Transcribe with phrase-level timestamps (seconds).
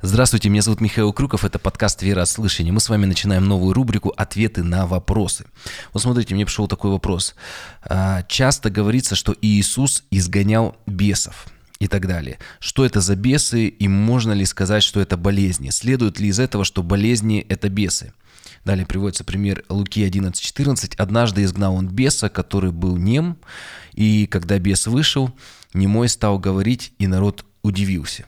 [0.00, 2.70] Здравствуйте, меня зовут Михаил Крюков, это подкаст «Вера от слышания».
[2.70, 5.46] Мы с вами начинаем новую рубрику «Ответы на вопросы».
[5.92, 7.34] Вот смотрите, мне пришел такой вопрос.
[7.82, 11.48] А, часто говорится, что Иисус изгонял бесов
[11.80, 12.38] и так далее.
[12.60, 15.70] Что это за бесы и можно ли сказать, что это болезни?
[15.70, 18.12] Следует ли из этого, что болезни– это бесы?
[18.64, 20.94] Далее приводится пример Луки 11.14.
[20.96, 23.36] «Однажды изгнал он беса, который был нем,
[23.94, 25.34] и когда бес вышел,
[25.74, 28.26] немой стал говорить, и народ удивился».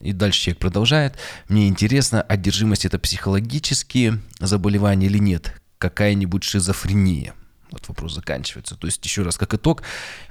[0.00, 1.16] И дальше человек продолжает.
[1.48, 5.60] Мне интересно, одержимость это психологические заболевания или нет?
[5.78, 7.34] Какая-нибудь шизофрения?
[7.70, 8.76] Вот вопрос заканчивается.
[8.76, 9.82] То есть, еще раз, как итог,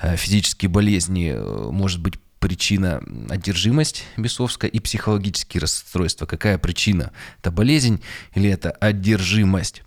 [0.01, 6.27] э, физические болезни э, может быть причина одержимость бесовская и психологические расстройства.
[6.27, 7.11] Какая причина?
[7.39, 8.03] Это болезнь
[8.35, 9.83] или это одержимость?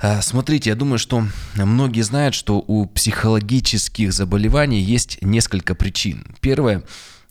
[0.00, 6.26] Э, смотрите, я думаю, что многие знают, что у психологических заболеваний есть несколько причин.
[6.40, 6.82] Первое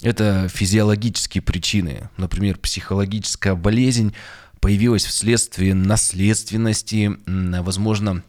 [0.02, 2.10] это физиологические причины.
[2.18, 4.14] Например, психологическая болезнь
[4.62, 8.24] появилась вследствие наследственности, возможно,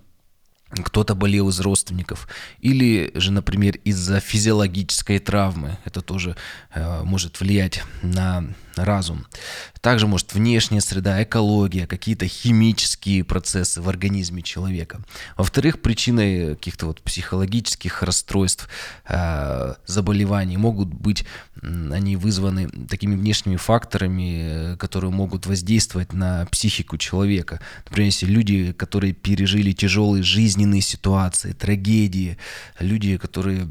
[0.70, 2.28] кто-то болел из родственников,
[2.60, 5.78] или же, например, из-за физиологической травмы.
[5.84, 6.36] Это тоже
[6.74, 8.44] э, может влиять на
[8.76, 9.26] разум.
[9.80, 15.00] Также может внешняя среда, экология, какие-то химические процессы в организме человека.
[15.36, 18.68] Во-вторых, причиной каких-то вот психологических расстройств,
[19.08, 21.24] э, заболеваний могут быть,
[21.62, 27.60] они вызваны такими внешними факторами, которые могут воздействовать на психику человека.
[27.86, 30.22] Например, если люди, которые пережили тяжелые
[30.60, 32.36] жизненные ситуации, трагедии,
[32.78, 33.66] люди, которые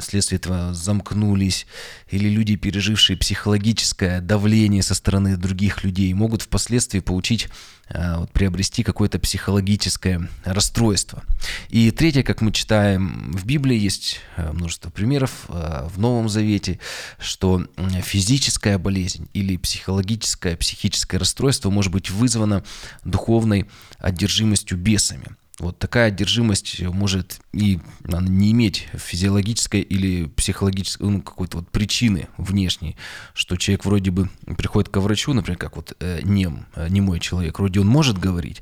[0.00, 1.66] вследствие этого замкнулись,
[2.10, 7.48] или люди, пережившие психологическое давление со стороны других людей, могут впоследствии получить,
[7.88, 11.22] э, вот, приобрести какое-то психологическое расстройство.
[11.70, 16.78] И третье, как мы читаем в Библии, есть э, множество примеров э, в Новом Завете,
[17.18, 17.66] что
[18.04, 22.62] физическая болезнь или психологическое, психическое расстройство может быть вызвано
[23.04, 23.66] духовной
[23.98, 25.28] одержимостью бесами.
[25.58, 32.96] Вот такая одержимость может и не иметь физиологической или психологической ну, какой-то вот причины внешней,
[33.32, 34.28] что человек вроде бы
[34.58, 38.60] приходит к врачу, например, как вот э, нем, э, немой человек, вроде он может говорить,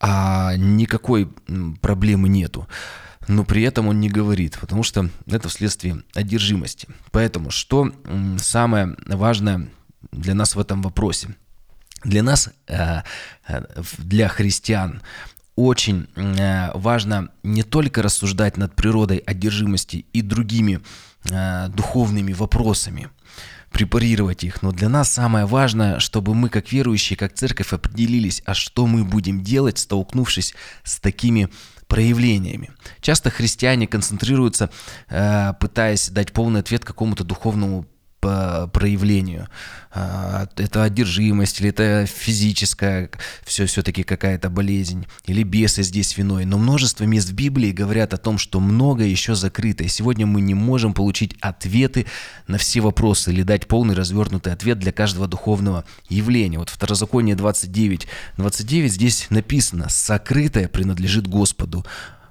[0.00, 1.28] а никакой
[1.80, 2.68] проблемы нету
[3.28, 6.88] но при этом он не говорит, потому что это вследствие одержимости.
[7.10, 7.92] Поэтому что
[8.38, 9.68] самое важное
[10.12, 11.34] для нас в этом вопросе?
[12.04, 13.02] Для нас, э,
[13.98, 15.00] для христиан,
[15.56, 20.80] очень э, важно не только рассуждать над природой одержимости и другими
[21.30, 23.08] э, духовными вопросами,
[23.70, 28.54] препарировать их, но для нас самое важное, чтобы мы как верующие, как церковь определились, а
[28.54, 30.54] что мы будем делать, столкнувшись
[30.84, 31.48] с такими
[31.86, 32.70] проявлениями.
[33.00, 34.70] Часто христиане концентрируются,
[35.08, 37.86] э, пытаясь дать полный ответ какому-то духовному
[38.24, 39.48] по проявлению.
[39.90, 43.10] А, это одержимость или это физическая,
[43.44, 46.46] все все-таки какая-то болезнь, или бесы здесь виной.
[46.46, 49.84] Но множество мест в Библии говорят о том, что много еще закрыто.
[49.84, 52.06] И сегодня мы не можем получить ответы
[52.46, 56.58] на все вопросы или дать полный развернутый ответ для каждого духовного явления.
[56.58, 58.08] Вот Второзаконие 29,
[58.38, 61.84] 29 здесь написано «Сокрытое принадлежит Господу,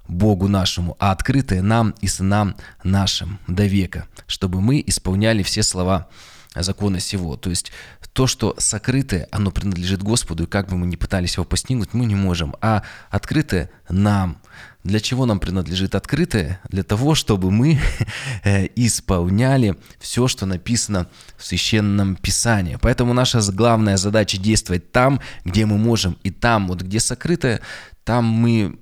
[0.07, 6.07] Богу нашему, а открытое нам и сынам нашим до века, чтобы мы исполняли все слова
[6.55, 7.35] закона сего.
[7.35, 7.71] То есть
[8.13, 12.05] то, что сокрытое, оно принадлежит Господу, и как бы мы ни пытались его постигнуть, мы
[12.05, 12.55] не можем.
[12.61, 14.37] А открытое нам.
[14.83, 16.59] Для чего нам принадлежит открытое?
[16.69, 17.79] Для того, чтобы мы
[18.43, 22.77] э, исполняли все, что написано в Священном Писании.
[22.79, 27.61] Поэтому наша главная задача действовать там, где мы можем, и там, вот где сокрытое,
[28.03, 28.77] там мы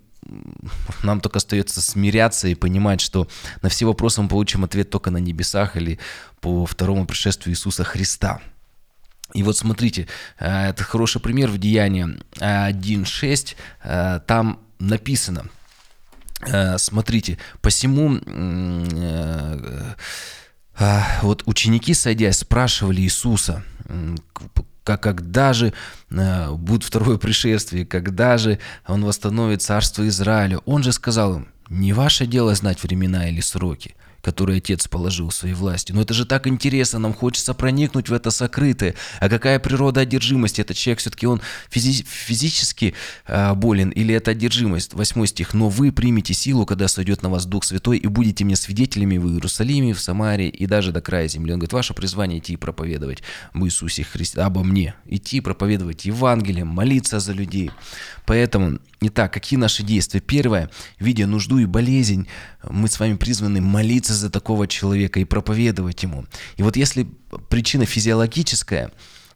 [1.04, 3.28] нам только остается смиряться и понимать, что
[3.62, 6.00] на все вопросы мы получим ответ только на небесах или
[6.40, 8.40] по второму пришествию Иисуса Христа.
[9.34, 10.08] И вот смотрите,
[10.40, 15.46] э, это хороший пример в Деянии 1.6, э, там написано,
[16.42, 18.20] э, смотрите, посему
[21.22, 23.64] вот ученики, садясь, спрашивали Иисуса,
[24.84, 25.74] как когда же
[26.10, 30.60] э, будет второе пришествие, когда же он восстановит царство Израиля.
[30.66, 35.36] Он же сказал им, не ваше дело знать времена или сроки, который Отец положил в
[35.36, 35.92] своей власти.
[35.92, 38.96] Но это же так интересно, нам хочется проникнуть в это сокрытое.
[39.20, 40.62] А какая природа одержимости?
[40.62, 42.94] Этот человек все-таки он физи- физически
[43.28, 44.94] э, болен или это одержимость?
[44.94, 45.54] Восьмой стих.
[45.54, 49.28] «Но вы примете силу, когда сойдет на вас Дух Святой, и будете мне свидетелями в
[49.28, 51.54] Иерусалиме, в Самаре и даже до края земли».
[51.54, 53.24] Он говорит, ваше призвание идти и проповедовать
[53.54, 54.96] об Иисусе Христе, обо мне.
[55.06, 57.72] Идти проповедовать Евангелие, молиться за людей.
[58.26, 60.22] Поэтому, итак, какие наши действия?
[60.22, 60.70] Первое,
[61.00, 62.28] видя нужду и болезнь,
[62.70, 66.26] мы с вами призваны молиться за такого человека и проповедовать ему.
[66.58, 67.08] И вот если
[67.50, 68.92] причина физиологическая,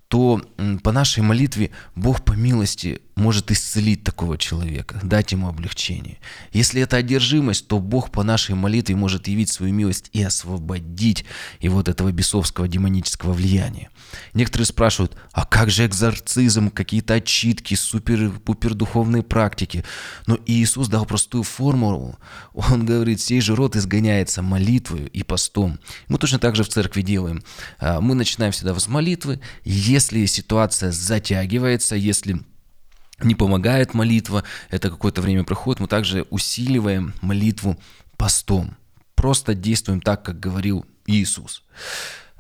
[0.08, 0.42] то
[0.84, 6.18] по нашей молитве Бог по милости может исцелить такого человека, дать ему облегчение.
[6.52, 11.26] Если это одержимость, то Бог по нашей молитве может явить свою милость и освободить
[11.62, 13.90] его от этого бесовского демонического влияния.
[14.34, 19.86] Некоторые спрашивают, а как же экзорцизм, какие-то отчитки, супер-пупер духовные практики?
[20.28, 22.18] Но Иисус дал простую формулу.
[22.54, 25.80] Он говорит, сей же род изгоняется молитвою и постом.
[26.10, 27.44] Мы точно так же в церкви делаем.
[27.80, 29.40] А, мы начинаем всегда с молитвы.
[29.64, 32.42] Если ситуация затягивается, если
[33.22, 37.78] не помогает молитва, это какое-то время проходит, мы также усиливаем молитву
[38.18, 38.76] постом.
[39.16, 41.64] Просто действуем так, как говорил Иисус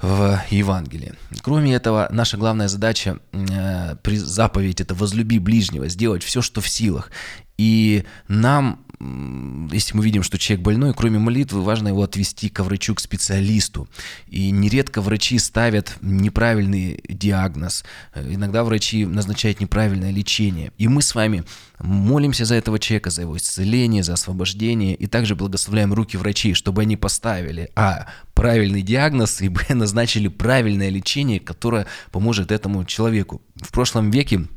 [0.01, 1.13] в Евангелии.
[1.41, 7.11] Кроме этого, наша главная задача, э, заповедь это возлюби ближнего, сделать все, что в силах.
[7.57, 12.95] И нам если мы видим, что человек больной, кроме молитвы, важно его отвести к врачу,
[12.95, 13.87] к специалисту.
[14.27, 17.83] И нередко врачи ставят неправильный диагноз.
[18.15, 20.71] Иногда врачи назначают неправильное лечение.
[20.77, 21.43] И мы с вами
[21.79, 24.95] молимся за этого человека, за его исцеление, за освобождение.
[24.95, 28.07] И также благословляем руки врачей, чтобы они поставили а.
[28.33, 29.61] правильный диагноз и б.
[29.69, 33.41] назначили правильное лечение, которое поможет этому человеку.
[33.55, 34.47] В прошлом веке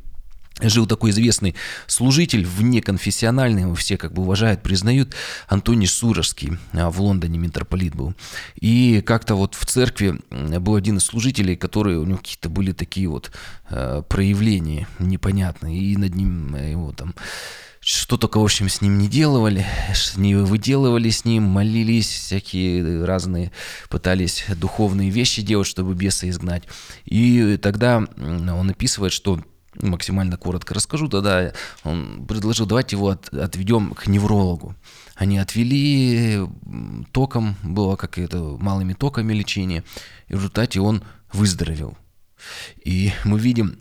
[0.61, 1.55] жил такой известный
[1.87, 5.15] служитель, внеконфессиональный, его все как бы уважают, признают,
[5.47, 8.13] Антоний Сурожский, а, в Лондоне митрополит был.
[8.59, 13.07] И как-то вот в церкви был один из служителей, которые у него какие-то были такие
[13.07, 13.31] вот
[13.69, 17.13] э, проявления непонятные, и над ним э, его там
[17.81, 19.65] что только, в общем, с ним не делали,
[20.17, 23.51] не выделывали с ним, молились, всякие разные,
[23.89, 26.63] пытались духовные вещи делать, чтобы беса изгнать.
[27.05, 29.41] И тогда он описывает, что
[29.75, 34.75] максимально коротко расскажу, тогда он предложил, давайте его от, отведем к неврологу.
[35.15, 36.39] Они отвели
[37.11, 39.83] током, было как это малыми токами лечение,
[40.27, 41.97] и в результате он выздоровел.
[42.83, 43.79] И мы видим,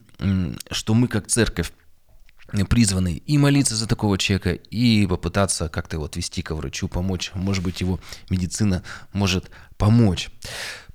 [0.71, 1.73] что мы как церковь
[2.71, 7.31] призваны и молиться за такого человека, и попытаться как-то его отвести к врачу, помочь.
[7.35, 8.01] Может быть, его
[8.31, 8.83] медицина
[9.13, 10.31] может помочь.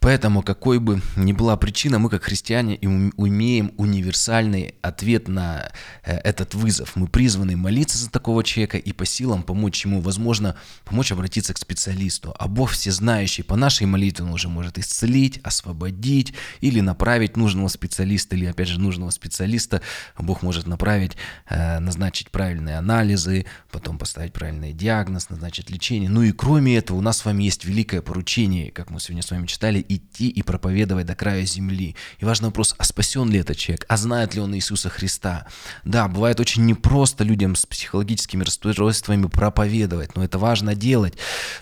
[0.04, 5.72] Поэтому, какой бы ни была причина, мы как христиане имеем универсальный ответ на
[6.04, 6.98] э, этот вызов.
[6.98, 11.58] Мы призваны молиться за такого человека и по силам помочь ему, возможно, помочь обратиться к
[11.58, 12.36] специалисту.
[12.38, 18.36] А Бог всезнающий, по нашей молитве он уже может исцелить, освободить или направить нужного специалиста,
[18.36, 19.82] или опять же нужного специалиста
[20.20, 21.14] Бог может направить,
[21.48, 26.10] э, назначить правильные анализы, потом поставить правильный диагноз, назначить лечение.
[26.10, 29.32] Ну и кроме этого у нас с вами есть великое поручение, как мы сегодня с
[29.32, 31.96] вами читали, идти и проповедовать до края земли.
[32.20, 33.86] И важный вопрос, а спасен ли этот человек?
[33.88, 35.48] А знает ли он Иисуса Христа?
[35.84, 41.16] Да, бывает очень непросто людям с психологическими расстройствами проповедовать, но это важно делать,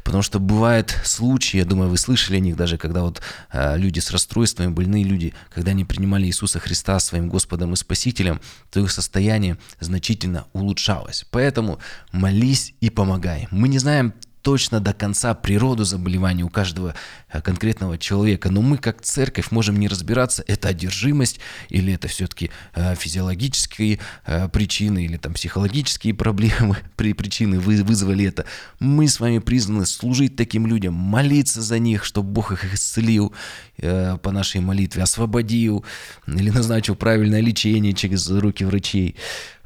[0.04, 4.00] потому что бывают случаи, я думаю, вы слышали о них даже, когда вот э, люди
[4.00, 8.42] с расстройствами, больные люди, когда они принимали Иисуса Христа своим Господом и Спасителем,
[8.72, 11.26] то их состояние значительно улучшалось.
[11.32, 11.80] Поэтому
[12.12, 13.48] молись и помогай.
[13.52, 16.96] Мы не знаем точно до конца природу заболевания у каждого
[17.30, 21.40] э, конкретного человека, но мы как церковь можем не разбираться, это одержимость
[21.70, 28.46] или это все-таки э, физиологические э, причины или там психологические проблемы, при причины вызвали это.
[28.80, 33.34] Мы с вами призваны служить таким людям, молиться за них, чтобы Бог их исцелил
[33.78, 35.84] по нашей молитве, освободил
[36.28, 39.16] или назначил правильное лечение через руки врачей.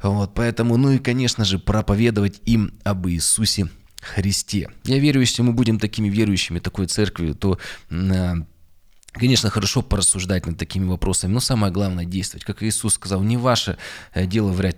[0.02, 3.68] Вот, поэтому, ну и, конечно же, проповедовать им об Иисусе
[4.14, 4.70] Христе.
[4.84, 7.58] Я верю, если мы будем такими верующими, такой церковью, то
[7.90, 8.34] э,
[9.18, 12.44] Конечно, хорошо порассуждать над такими вопросами, но самое главное действовать.
[12.44, 13.78] Как Иисус сказал, не ваше
[14.12, 14.76] э, дело врать,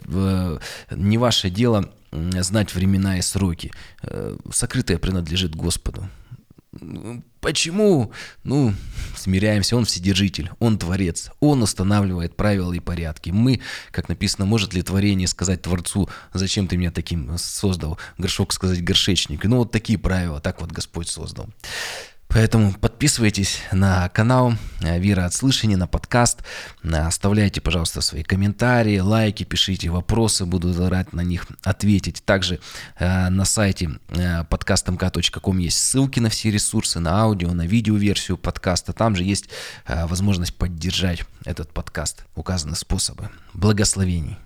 [0.91, 3.73] не ваше дело знать времена и сроки.
[4.03, 6.09] Э, сокрытое принадлежит Господу.
[7.41, 8.13] Почему?
[8.45, 8.75] Ну,
[9.17, 13.31] смиряемся, он вседержитель, он творец, он устанавливает правила и порядки.
[13.31, 13.61] Мы,
[13.91, 17.99] как написано, может ли творение сказать Творцу, зачем ты меня таким создал?
[18.19, 19.45] Горшок сказать горшечник.
[19.45, 21.49] Ну, вот такие правила, так вот Господь создал.
[22.29, 26.43] Поэтому подписывайтесь на канал э, Вера от слышания, на подкаст.
[26.85, 32.23] Э, оставляйте, пожалуйста, свои комментарии, лайки, пишите вопросы, буду рад на них ответить.
[32.25, 32.61] Также
[32.99, 33.99] э, на сайте
[34.51, 38.93] подкастмк.ком есть ссылки на все ресурсы, на аудио, на видеоверсию подкаста.
[38.93, 39.49] Там же есть
[39.87, 42.25] возможность поддержать этот подкаст.
[42.35, 43.31] Указаны способы.
[43.55, 44.37] Благословений.